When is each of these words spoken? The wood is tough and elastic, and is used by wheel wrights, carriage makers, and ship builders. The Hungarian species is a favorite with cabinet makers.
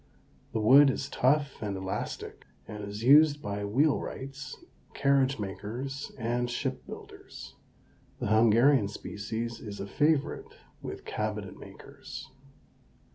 The 0.51 0.59
wood 0.59 0.89
is 0.89 1.07
tough 1.11 1.61
and 1.61 1.77
elastic, 1.77 2.47
and 2.67 2.83
is 2.83 3.03
used 3.03 3.39
by 3.39 3.63
wheel 3.63 3.99
wrights, 3.99 4.57
carriage 4.95 5.37
makers, 5.37 6.11
and 6.17 6.49
ship 6.49 6.87
builders. 6.87 7.53
The 8.17 8.25
Hungarian 8.29 8.87
species 8.87 9.59
is 9.59 9.79
a 9.79 9.85
favorite 9.85 10.47
with 10.81 11.05
cabinet 11.05 11.55
makers. 11.55 12.31